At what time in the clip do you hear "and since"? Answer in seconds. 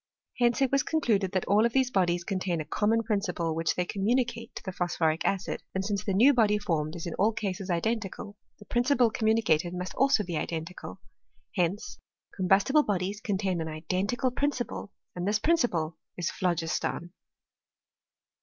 5.75-6.03